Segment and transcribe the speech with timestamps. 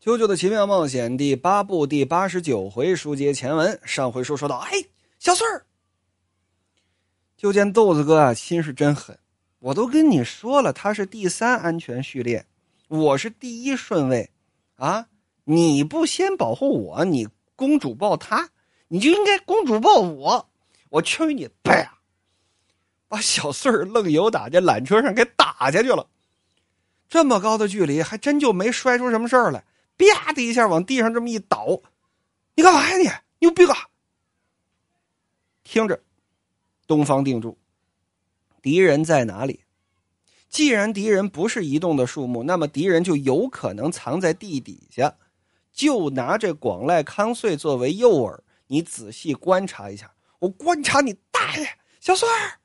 [0.02, 3.78] 《啾啾的奇妙冒险》第八部第八十九回书接前文。
[3.84, 4.70] 上回书说到，哎，
[5.18, 5.66] 小穗儿，
[7.36, 9.18] 就见豆子哥啊，心是真狠。
[9.58, 12.46] 我都跟你说了，他是第三安全序列，
[12.88, 14.30] 我是第一顺位，
[14.76, 15.06] 啊，
[15.44, 18.48] 你不先保护我，你公主抱他，
[18.88, 20.48] 你就应该公主抱我。
[20.88, 21.98] 我去你爸！
[23.06, 26.06] 把小穗儿愣由打这缆车上给打下去了。
[27.06, 29.62] 这么高的距离，还真就没摔出什么事儿来。
[30.00, 31.80] 啪的一下往地上这么一倒，
[32.54, 33.10] 你干嘛呀你？
[33.40, 33.76] 牛逼啊！
[35.62, 36.02] 听着，
[36.86, 37.56] 东方定住，
[38.60, 39.64] 敌人在哪里？
[40.48, 45.14] 既然敌人不是移动的树木，那么敌人就有可能藏在地底下。
[45.72, 50.12] 就拿这广濑康穗作为诱饵，你仔细观察一下。
[50.40, 51.66] 我观察你大爷，
[52.00, 52.58] 小孙儿，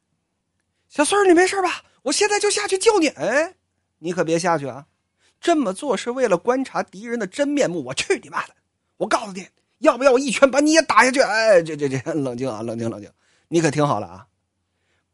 [0.89, 1.83] 小孙儿，你没事吧？
[2.01, 3.07] 我现在就下去救你。
[3.09, 3.55] 哎，
[3.99, 4.87] 你可别下去啊！
[5.45, 7.83] 这么做是为了观察敌人的真面目。
[7.83, 8.55] 我去你妈的！
[8.97, 11.21] 我告诉你，要不要我一拳把你也打下去？
[11.21, 13.07] 哎，这这这， 冷静啊，冷静冷静！
[13.47, 14.27] 你可听好了啊！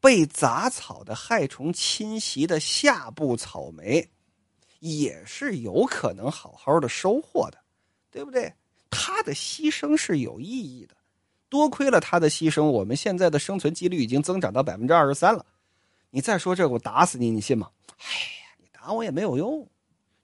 [0.00, 4.08] 被杂草的害虫侵袭的下部草莓，
[4.78, 7.58] 也是有可能好好的收获的，
[8.10, 8.50] 对不对？
[8.88, 10.96] 他的牺牲是有意义的。
[11.50, 15.44] 多亏了他的牺牲，我们现在的生存几率已经增长到百分之二十三了。
[16.08, 17.68] 你再说这，我打死你，你信吗？
[17.98, 18.04] 哎
[18.40, 19.68] 呀，你打我也没有用。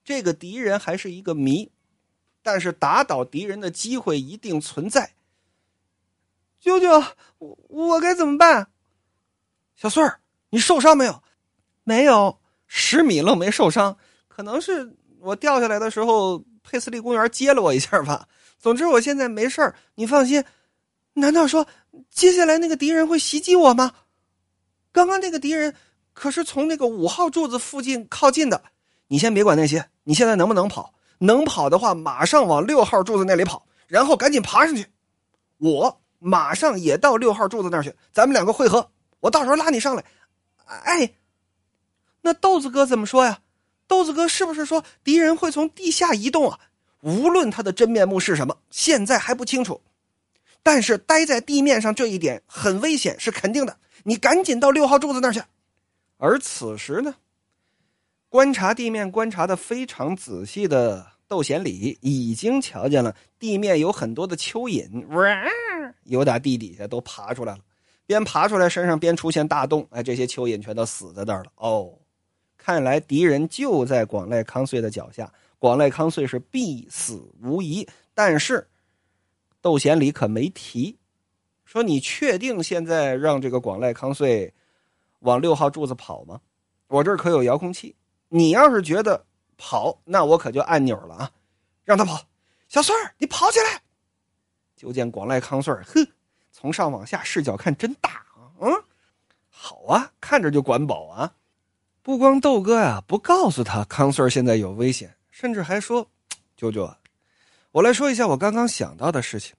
[0.08, 1.70] 这个敌人还是一个谜，
[2.42, 5.12] 但是打倒敌人的机会一定存在。
[6.58, 7.04] 舅舅，
[7.36, 8.70] 我我该怎么办？
[9.76, 11.22] 小穗儿，你受伤没有？
[11.84, 18.26] 没有，十米愣没受伤，可能是我掉下来的时候，佩斯利公园接了我一下吧。
[18.58, 20.42] 总之，我现在没事儿，你放心。
[21.12, 21.68] 难道说
[22.08, 23.92] 接下来那个敌人会袭击我吗？
[24.90, 25.74] 刚刚那个敌人
[26.14, 28.64] 可是从那个五号柱子附近靠近的。
[29.08, 30.94] 你先别管那些，你现在能不能跑？
[31.18, 34.86] 能跑的话，马上往六号柱子那里跑，然后赶紧爬上去。
[35.56, 38.88] 我马上也到六号柱子那儿去，咱们两个汇合。
[39.20, 40.04] 我到时候拉你上来。
[40.64, 41.14] 哎，
[42.20, 43.40] 那豆子哥怎么说呀？
[43.88, 46.60] 豆子哥是不是说敌人会从地下移动啊？
[47.00, 49.80] 无论他的真面目是什么，现在还不清楚。
[50.62, 53.78] 但是待在地面上这一点很危险，是肯定的。
[54.04, 55.42] 你赶紧到六号柱子那儿去。
[56.18, 57.14] 而此时呢？
[58.30, 65.50] 观察地面观察的非常仔细的窦贤礼已经瞧见了地面有很多的蚯蚓，哇，
[66.04, 67.60] 有打地底下都爬出来了，
[68.06, 71.50] 边爬出来身上边出现大洞，哎，这些蚯蚓全都死在那儿了。
[71.56, 71.90] 哦，
[72.58, 77.86] 看来敌人就在广濑康穗的脚下，广濑康穗是必死无疑。
[78.12, 78.66] 但是
[79.62, 80.98] 窦贤礼可没提，
[81.64, 84.52] 说你确定现在让这个广濑康穗
[85.20, 86.38] 往六号柱子跑吗？
[86.88, 87.94] 我这儿可有遥控器。
[88.28, 89.24] 你要是觉得
[89.56, 91.30] 跑，那我可就按钮了啊，
[91.84, 92.20] 让他跑。
[92.68, 93.82] 小孙儿，你跑起来！
[94.76, 96.06] 就见广濑康穗儿，哼，
[96.52, 98.70] 从上往下视角看真大啊，嗯，
[99.48, 101.34] 好啊，看着就管饱啊。
[102.02, 106.10] 不光豆哥呀不告诉他康穗现在有危险，甚至还说
[106.56, 106.94] ：“舅舅，
[107.72, 109.54] 我来说一下我刚刚想到的事情。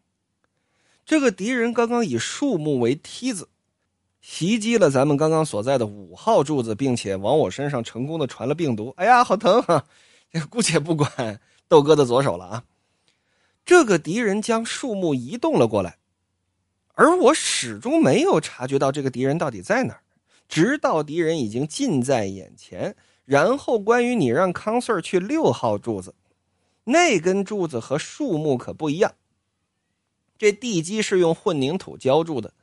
[1.05, 3.49] 这个敌人刚刚以树木为梯子。”
[4.31, 8.93] 袭击了咱们刚刚所在的五号柱子，并且往我身上成功的传了病毒。
[8.95, 9.83] 哎呀，好疼啊！
[10.51, 12.63] 姑且不管豆哥的左手了啊。
[13.65, 15.97] 这个敌人将树木移动了过来，
[16.93, 20.01] 而我始终没有察觉到这个敌人到底在哪儿，
[20.47, 22.95] 直到敌人已经近在眼前。
[23.25, 26.13] 然后，关于你让康 Sir 去六号柱子，
[26.83, 29.11] 那根柱子和树木可不一样，
[30.37, 32.53] 这地基是用混凝土浇筑的。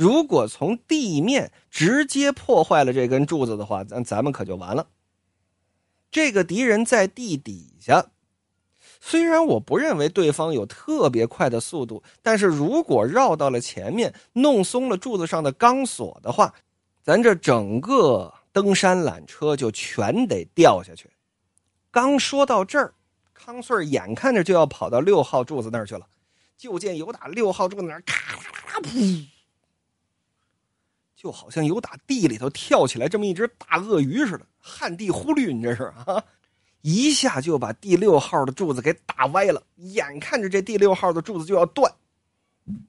[0.00, 4.88] 如果从地面直接破坏了这根柱子的话，咱咱们可就完了。
[6.10, 8.06] 这个敌人在地底下，
[8.98, 16.54] 虽然我不认为对方有特别快的速度，但是如果绕到了前面，弄松了柱子上的钢索的话，
[17.02, 21.10] 咱这整个登山缆车就全得掉下去。
[21.90, 22.94] 刚说到这儿，
[23.34, 26.06] 康顺眼看着就要跑到六号柱子那儿去了，
[26.56, 29.26] 就见有打六号柱子那儿咔咔咔噗。
[31.20, 36.24] 就好像有打地里头跳起来这么一只大鳄鱼似的，旱地忽律，你这是啊？
[36.80, 41.92] 一下就把第六号的柱子给打歪了，眼看着这第六号的柱子就要断。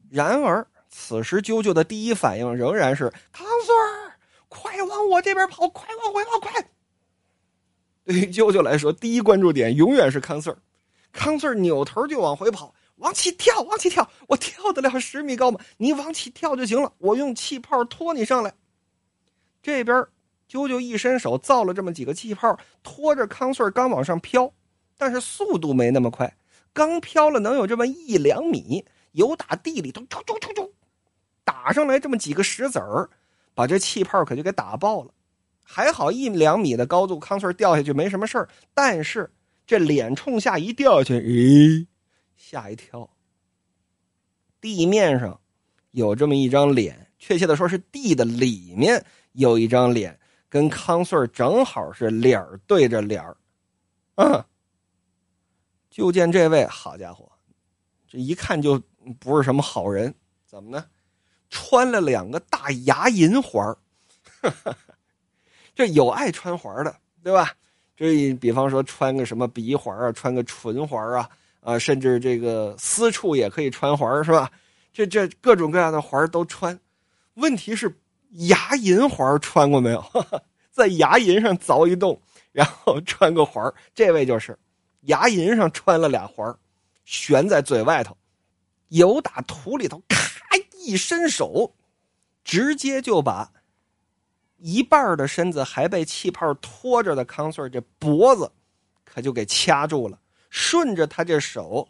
[0.10, 4.14] 然而此时啾啾的第一反应仍然是康 Sir，
[4.48, 6.70] 快往我这边跑，快往回跑，快！
[8.06, 10.56] 对于啾啾来说，第一关注点永远是康 Sir，
[11.12, 12.74] 康 Sir 扭头就往回跑。
[13.02, 14.10] 往起跳，往起跳！
[14.28, 15.60] 我跳得了十米高吗？
[15.78, 18.54] 你往起跳就行了，我用气泡拖你上来。
[19.62, 19.98] 这边
[20.50, 24.52] 啾啾一伸手造了这么几个气泡，拖着康穗刚往上飘。
[24.98, 26.32] 但是速度没那么快，
[26.74, 30.72] 刚飘了能有这么一两米，有打地里头突突突突
[31.44, 33.10] 打上来这么几个石子儿，
[33.56, 35.12] 把这气泡可就给打爆了。
[35.64, 39.32] 还好一两米的高度，康顺掉下去没什么事儿，但是
[39.66, 41.88] 这脸冲下一掉下去，咦，
[42.42, 43.08] 吓一跳。
[44.60, 45.40] 地面上
[45.92, 53.38] 有这么一张脸，确切的说是地的里面有一张脸，跟康顺正好是脸对着脸儿，
[54.16, 54.48] 啊。
[55.90, 57.32] 就见这位好家伙，
[58.08, 58.82] 这一看就
[59.20, 60.14] 不是什么好人，
[60.46, 60.86] 怎么呢？
[61.50, 63.76] 穿了两个大牙银环
[65.76, 67.54] 这有爱穿环的，对吧？
[67.96, 71.30] 这比方说穿个什么鼻环啊，穿个唇环啊，
[71.62, 74.52] 啊，甚至这个私处也可以穿环，是吧？
[74.92, 76.78] 这这各种各样的环都穿。
[77.36, 77.98] 问题是
[78.32, 80.04] 牙龈环穿过没有？
[80.70, 82.22] 在牙龈上凿一洞，
[82.52, 84.58] 然后穿个环这位就是
[85.02, 86.54] 牙龈上穿了俩环
[87.06, 88.16] 悬在嘴外头，
[88.90, 91.74] 有打土里头咔一伸手，
[92.44, 93.52] 直接就把。
[94.58, 98.52] 一半的身子还被气泡拖着的康顺这脖子，
[99.04, 100.20] 可就给掐住了。
[100.52, 101.90] 顺着他这手，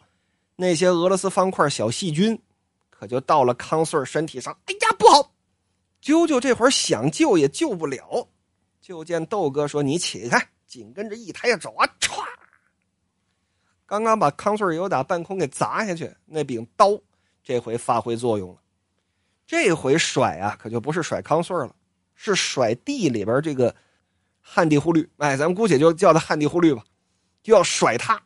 [0.56, 2.40] 那些俄罗斯方块小细菌，
[2.88, 4.56] 可就到了康顺身体上。
[4.64, 5.34] 哎呀，不好！
[6.00, 8.26] 啾啾这会儿想救也救不了。
[8.80, 12.24] 就见豆哥说：“你起开！”紧跟着一抬手啊，歘！
[13.84, 16.98] 刚刚把康顺有打半空给砸下去那柄刀，
[17.44, 18.60] 这回发挥作用了。
[19.46, 21.74] 这回甩啊，可就不是甩康顺了。
[22.14, 23.74] 是甩地里边这个
[24.40, 26.84] 旱地忽律，哎，咱们姑且就叫它旱地忽律吧，
[27.42, 28.22] 就要甩它。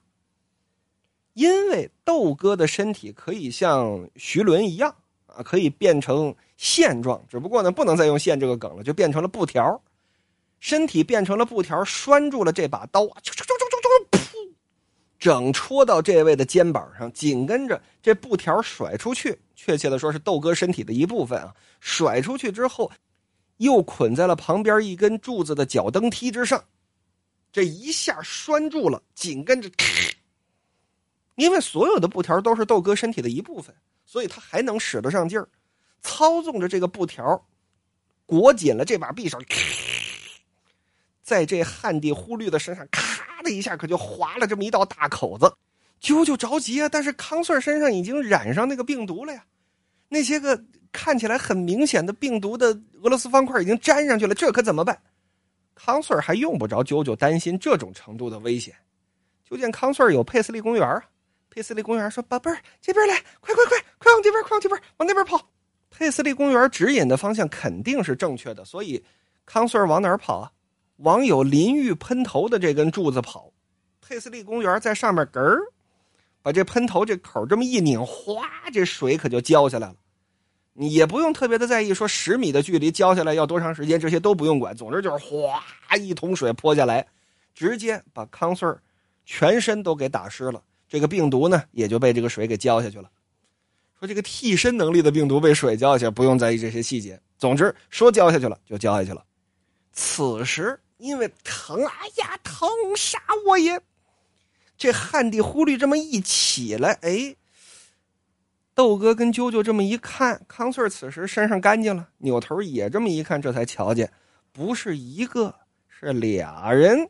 [1.37, 4.94] 因为豆哥的身体可以像徐伦一样
[5.27, 9.79] 啊，可以变成线状，只不过呢，不能再用线这个梗了，就变成了布条。
[10.61, 13.12] 身体变成了布条，拴住了这把刀，噗，
[15.19, 22.91] 整戳到这位的肩膀上，紧跟着这布条甩出去，确切的说是豆哥身体的一部分啊，甩出去之后。
[23.59, 26.65] 又捆在了旁边一根柱子的脚蹬梯之上，
[27.53, 29.71] 这一下拴住了，紧跟着，
[31.37, 33.75] 因为所有的布条都是豆哥身体的一部分，
[34.05, 35.49] 所以他还能使得上劲儿，
[36.03, 37.47] 操纵着这个布条，
[38.27, 39.38] 裹紧了这把匕首，
[41.23, 45.53] 在这旱地忽律的身上，咔的一下，可就划了这么一道大口子。
[46.00, 49.44] 啾啾着急啊，但是康顺身上已经染上那个病毒了呀，
[50.09, 50.65] 那些个。
[50.93, 52.69] 看起来很明显的病毒的
[53.03, 54.99] 俄罗斯方块已经粘上去了，这可怎么办？
[55.75, 58.75] 康顺还用不着啾啾担心这种程度的危险。
[59.44, 61.05] 就见康顺有佩斯利公园啊，
[61.56, 65.41] 佩斯利公园说：“宝贝儿，这边来，快快快，快往这边，快往这边，往那边跑。”
[65.88, 69.03] 佩斯利公园指引的方向肯定是正确的，所以
[69.47, 70.53] 康顺往哪儿跑啊？
[70.99, 73.50] 往有淋浴喷头的这根柱子跑。
[74.03, 75.62] 佩斯利公园在上面，咯儿，
[76.43, 79.94] 把这喷头这口这么一拧，哗，这水可就浇下来了。
[80.75, 84.76] 你也不用特别的在意，说十米的距离浇下来要多长时间，这些都不用管。
[84.76, 85.64] 总之就是哗，
[85.97, 87.06] 一桶水泼下来，
[87.55, 88.79] 直接把康顺
[89.25, 90.62] 全身都给打湿了。
[90.88, 93.11] 这个病毒呢，也就被这个水给浇下去了。
[93.99, 97.21] 说这个替身能力的病毒被水浇下去，不用在意这些细节。
[97.38, 99.25] 总之说浇下去了就浇下去了。
[99.93, 103.81] 此时因为疼，哎呀，疼杀我也！
[104.77, 107.37] 这旱地忽律这么一起来，哎。
[108.75, 114.13] 豆哥跟啾啾这么一看，康顺此时身上干净了，扭头也这么一看，这才瞧见，
[114.53, 115.55] 不是一个，
[115.89, 117.08] 是俩人。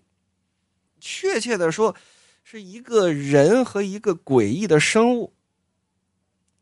[1.00, 1.96] 确切的说，
[2.48, 5.32] 是一个人和一个诡异的生物。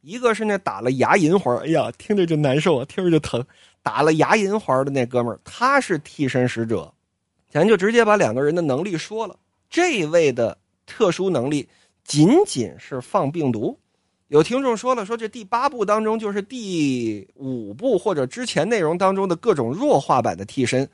[0.01, 3.45] 一个是那打了牙龈环，哎呀，听着就难受啊，听着就疼。
[3.83, 6.91] 打了牙龈环的那哥们儿，他是替身使者。
[7.51, 9.37] 咱就直接把两个人的能力说了。
[9.69, 11.69] 这位的特殊能力
[12.03, 13.79] 仅仅是放病毒。
[14.29, 20.89] 有听众说了，说这第八部当中就是第五部或者之前内容当中的各种弱化版的替身，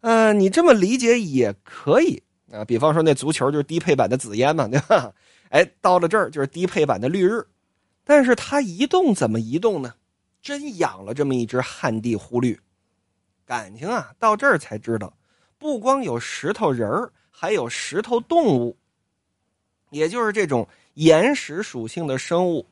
[0.00, 2.22] 呃，你这么理解也可以
[2.52, 2.64] 啊。
[2.64, 5.12] 比方说那足球就是低配版的紫烟嘛，对吧？
[5.50, 7.44] 哎，到了这儿就是低配版的绿日，
[8.04, 9.94] 但是它移动怎么移动呢？
[10.40, 12.58] 真养了这么一只旱地忽绿，
[13.44, 15.16] 感情啊，到这儿才知道，
[15.58, 18.76] 不光有石头人儿，还有石头动物，
[19.90, 20.68] 也就是这种。
[20.94, 22.66] 岩石属性的生物，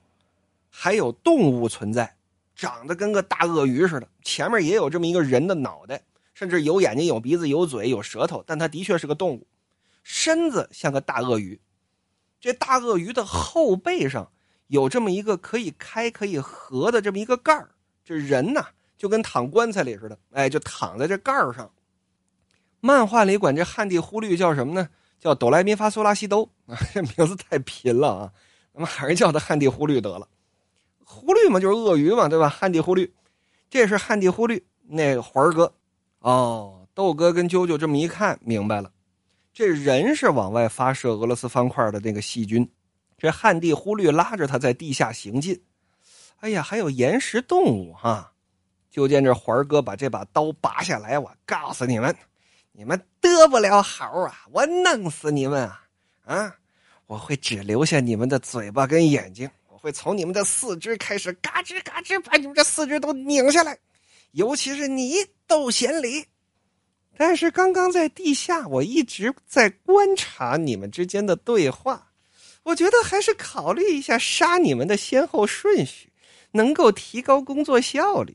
[0.69, 2.17] 还有动物存在，
[2.55, 6.03] 长得跟个大鳄鱼似的，前面也有这么一个人的脑袋，
[6.35, 9.47] 甚至有眼睛、有鼻子、有嘴、有舌头，但它的确是个动物，
[10.03, 11.61] 身子像个大鳄鱼。
[12.41, 14.31] 这大鳄鱼的后背上
[14.69, 17.71] 有这么一个可以开可以合的这么一个盖儿，
[18.05, 18.67] 这人呐
[18.97, 21.71] 就跟躺棺材里似的，哎，就躺在这盖儿上。
[22.81, 24.89] 漫画里管这旱地忽律叫什么呢？
[25.19, 28.33] 叫哆来咪发嗦拉西哆啊， 这名字太贫了啊，
[28.73, 30.27] 咱们还是叫他汉地忽律得了。
[31.05, 32.49] 忽律嘛，就是鳄鱼嘛，对吧？
[32.49, 33.13] 汉地忽律，
[33.69, 35.75] 这是汉地忽律那个环儿哥。
[36.21, 38.91] 哦，豆哥跟啾啾这么一看，明白了，
[39.53, 42.71] 这人是往外发射俄罗斯方块的那个细菌，
[43.19, 45.61] 这汉地忽律拉着他在地下行进。
[46.39, 48.33] 哎呀，还有岩石动物哈！
[48.91, 52.17] 就见这环哥把这把刀拔下来，我告诉你们，
[52.73, 54.47] 你们得不了好啊！
[54.51, 55.85] 我弄死你们啊！
[56.25, 56.57] 啊，
[57.07, 63.79] 我会只留下你们的嘴巴跟眼睛，我会从你们的四肢开始嘎吱嘎吱把你们这四肢都拧下来，
[64.33, 65.15] 尤其是你。
[65.51, 66.27] 窦贤礼，
[67.21, 72.13] 但是刚刚在地下，我一直在观察你们之间的对话，
[72.63, 76.11] 我觉得还是考虑一下杀你们的先后顺序，
[76.53, 78.35] 能够提高工作效率。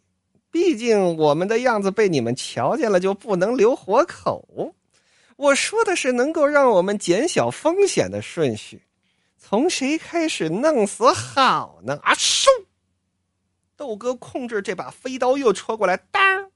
[0.51, 4.75] 毕竟我们的样子被你们瞧见了，就不能留活口。
[5.35, 8.83] 我说的是能够让我们减小风险的顺序，
[9.39, 11.97] 从谁开始弄死好呢？
[12.03, 12.13] 啊！
[12.13, 12.45] 嗖，
[13.75, 16.51] 豆哥控制这把飞刀又戳过来，当。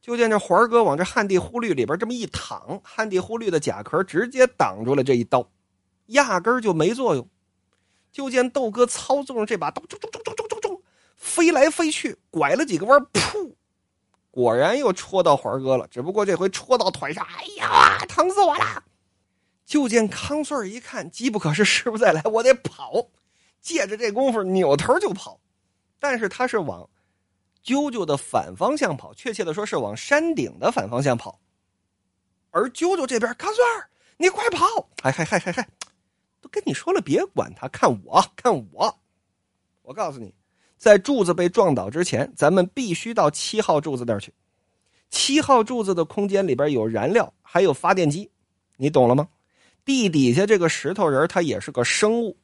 [0.00, 5.46] 就见这环哥往这旱地忽律里边这么一躺，旱地忽律的甲壳直接挡住了这一刀，
[6.06, 7.28] 压根儿就没作用。
[8.10, 10.82] 就见豆哥操纵着这把刀，咚咚咚咚咚咚咚，
[11.16, 13.52] 飞来飞去，拐了几个弯，噗，
[14.30, 15.86] 果然又戳到环哥了。
[15.88, 18.82] 只不过这回戳到腿上，哎呀，疼死我了！
[19.64, 23.08] 就见康顺一看，机不可失，失不再来，我得跑。
[23.60, 25.38] 借着这功夫，扭头就跑，
[26.00, 26.88] 但是他是往。
[27.70, 31.38] 啾啾的反方向跑，确切的说是往山顶的反方向跑，
[32.50, 34.66] 而啾啾这边，康顺儿，你快跑！
[35.00, 35.68] 嗨嗨嗨嗨嗨，
[36.40, 38.98] 都跟你说了，别管他，看我，看我！
[39.82, 40.34] 我告诉你，
[40.78, 44.34] 在柱子被撞倒之前，咱们必须到七号柱子那儿去。
[45.08, 48.28] 七号柱子的空间里边有燃料，还有发电机，
[48.78, 49.28] 你懂了吗？
[49.84, 52.36] 地底下这个石头人，他也是个生物，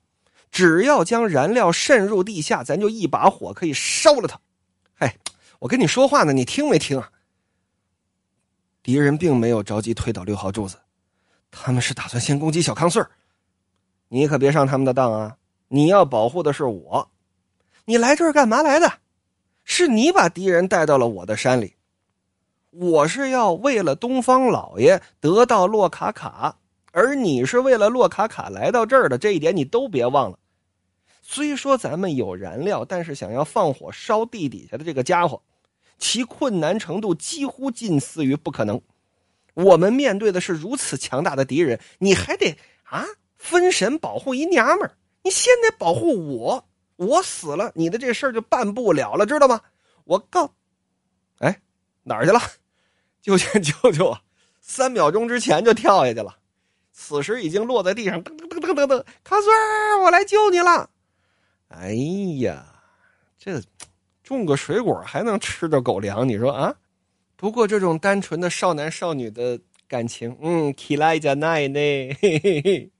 [0.52, 4.40] 只要将燃料渗入地下，咱就一把火可以烧了他。
[4.96, 5.16] 哎，
[5.58, 7.10] 我跟你说话呢，你听没听啊？
[8.82, 10.76] 敌人并没有着急推倒六号柱子，
[11.50, 13.04] 他们是打算先攻击小康穗
[14.08, 15.36] 你可别上他们的当啊！
[15.68, 17.10] 你要保护的是我。
[17.84, 19.00] 你来这儿干嘛来的？
[19.64, 21.74] 是你把敌人带到了我的山里。
[22.70, 26.56] 我是要为了东方老爷得到洛卡卡，
[26.92, 29.18] 而你是为了洛卡卡来到这儿的。
[29.18, 30.38] 这一点你都别忘了。
[31.28, 35.42] 虽说咱们有燃料，但是想要放火烧地底下的这个家伙，
[35.98, 38.80] 其困难程度几乎近似于不可能。
[39.54, 43.04] 我们面对的是如此强大的敌人，你还得啊
[43.36, 46.64] 分神保护一娘们儿，你先得保护我，
[46.94, 49.60] 我死了，你的这事儿就办不了了，知道吗？
[50.04, 50.54] 我告，
[51.40, 51.60] 哎，
[52.04, 52.40] 哪儿去了？
[53.20, 54.22] 救救救救啊！
[54.60, 56.36] 三秒钟之前就跳下去了，
[56.92, 60.88] 此时已经落在地上，噔噔噔噔噔噔，卡孙，我来救你了。
[61.68, 61.92] 哎
[62.38, 62.64] 呀，
[63.38, 63.60] 这
[64.22, 66.26] 种个水果还能吃着狗粮？
[66.26, 66.74] 你说啊？
[67.36, 71.78] 不过这种单纯的少男少女的感情，嗯，起来加奈呢，
[72.20, 72.90] 嘿嘿嘿，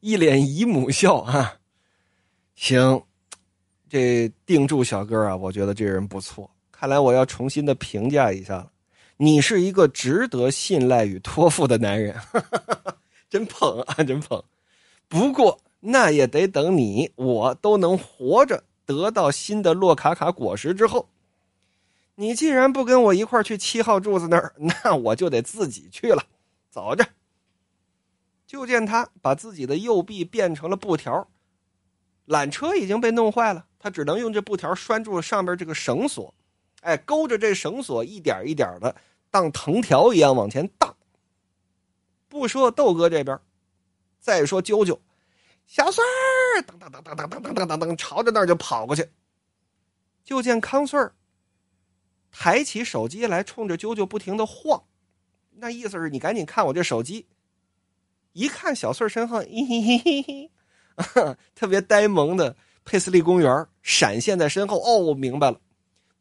[0.00, 1.56] 一脸姨母笑啊。
[2.56, 3.02] 行，
[3.88, 6.50] 这定住小哥啊，我觉得这人不错。
[6.70, 8.70] 看来我要重新的评价一下了，
[9.16, 12.14] 你是一个值得信赖与托付的男人，
[13.30, 14.42] 真捧啊，真捧。
[15.08, 15.58] 不过。
[15.86, 21.10] 那也得等你我都能活着得到新的洛卡卡果实之后。
[22.14, 26.24] 你既然不跟我一块去七号柱子那儿， 那我就得自己去了。
[26.70, 27.06] 走着。
[28.46, 31.28] 就见他把自己的右臂变成了布条，
[32.28, 36.32] 缆车已经被弄坏了，他只能用这布条拴住了上边这个绳索，
[36.82, 38.94] 哎，勾着这绳索一点一点的
[39.30, 40.96] 当藤条一样往前荡。
[42.28, 43.38] 不说豆哥这边，
[44.20, 44.98] 再说啾啾。
[45.66, 49.08] 小孙儿，噔噔噔噔噔噔噔噔噔，朝着那儿就跑过去。
[50.24, 51.14] 就见康顺儿
[52.30, 54.82] 抬起手机来，冲着啾啾不停的晃，
[55.50, 57.26] 那意思是你赶紧看我这手机。
[58.32, 60.50] 一看小穗儿身后，嘿嘿嘿嘿，
[61.54, 64.80] 特别呆萌的佩斯利公园闪现在身后。
[64.80, 65.60] 哦，我明白了，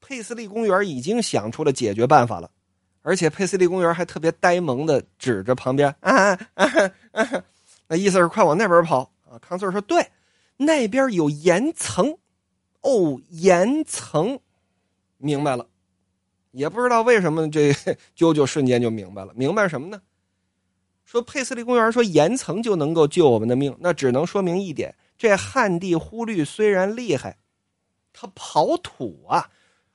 [0.02, 2.52] 佩斯利公园已经想出了解决办法了，
[3.02, 7.44] 而且佩斯利公园还特别呆萌的指着旁边，啊啊啊，
[7.88, 9.12] 那意思是快往那边跑。
[9.34, 10.08] 啊康顺说：“对，
[10.58, 12.16] 那边有岩层，
[12.82, 14.40] 哦，岩层，
[15.18, 15.68] 明白了。
[16.52, 17.72] 也不知道为什么，这
[18.16, 19.34] 啾啾瞬间就明白了。
[19.36, 20.00] 明白什么呢？
[21.04, 27.36] 说佩斯利公园说岩层就能够救我们的命，那只能说明一点：这旱地忽律虽然厉害，
[28.13, 29.50] 他刨土啊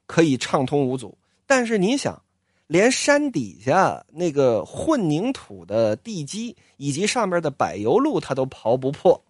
[0.07, 1.17] 可以畅通无阻。
[1.47, 2.21] 但是你想，
[2.67, 9.25] 连山底下那个混凝土的地基以及上面的柏油路，它都刨不破，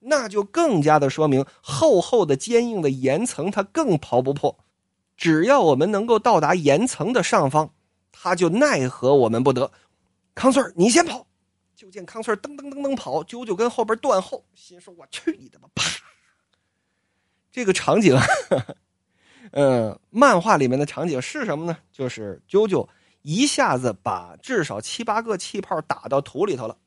[0.00, 4.58] 那就更加的说明厚厚的坚硬的岩层，它更刨不破。
[5.16, 7.72] 只要我们能够到达岩层的上方，
[8.12, 9.70] 它就奈何我们不得。
[10.34, 11.26] 康顺你先跑。
[11.74, 15.84] 就见康顺噔噔噔噔跑，啾啾跟后边断后，心说：“我去你的吧！”啪，
[17.52, 18.18] 这个场景，
[19.52, 21.76] 嗯， 漫画里面的场景是什么呢？
[21.92, 22.88] 就是啾啾
[23.20, 26.78] 一下子把至少七八个气泡打到土里头了，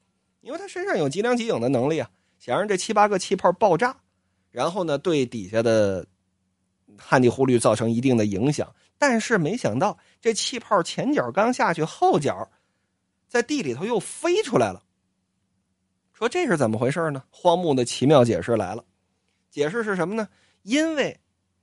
[0.42, 2.10] 因为他身上有脊梁脊影的能力啊，
[2.40, 3.96] 想让这七八个气泡爆炸，
[4.50, 6.08] 然后呢，对底下的
[6.98, 8.74] 旱地忽律造成一定的影响。
[8.98, 12.50] 但是没想到，这气泡前脚刚下去，后脚。
[13.28, 14.82] 在地里头又飞出来了。
[16.14, 17.24] 说这是怎么回事呢？
[17.30, 18.84] 荒木的奇妙解释来了，
[19.52, 20.28] 解释是什么呢？
[20.64, 21.20] 因为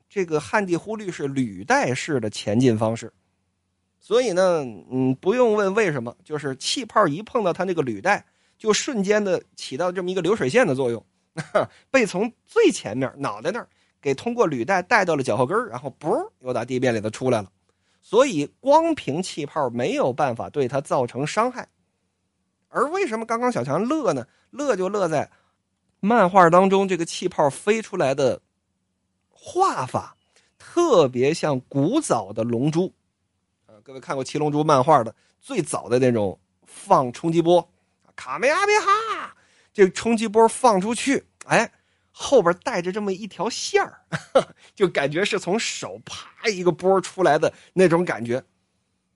[0.08, 3.12] 这个旱地忽律是履带式的前进方式，
[3.98, 8.24] 所以呢，嗯，不用问为什么，就是气泡一碰到它那个履带，
[8.58, 11.04] 就瞬间的起到这么一个流水线的作用，
[11.90, 13.68] 被从最前面脑袋那儿
[14.00, 17.50] 给通过履带带到了脚后跟然后不又打地面里头出来了。
[18.02, 21.68] 所以，光凭气泡没有办法对它造成伤害。
[22.68, 24.26] 而为什么刚刚小强乐呢？
[24.50, 25.28] 乐就乐在
[25.98, 28.40] 漫画当中这个气泡飞出来的
[29.28, 30.16] 画法，
[30.56, 32.92] 特别像古早的龙珠。
[33.66, 37.66] 啊，各位看过《七龙珠》漫画的最早的那种放冲击波，
[38.16, 39.36] 卡梅阿米哈，
[39.72, 41.70] 这冲击波放出去，哎。
[42.18, 44.00] 后边带着这么一条线儿，
[44.74, 48.42] 就感觉是从手啪一个波出来的那种感觉，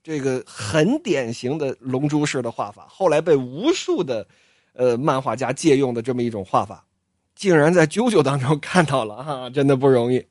[0.03, 4.27] 这个很典型的龙珠式的画法，后来被无数的
[4.73, 6.85] 呃漫画家借用的这么一种画法，
[7.33, 10.23] 竟然在啾啾当中看到了哈，真的不容易。